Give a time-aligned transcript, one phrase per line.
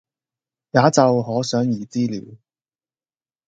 [0.03, 0.05] 也就
[1.21, 2.35] 可想而知了，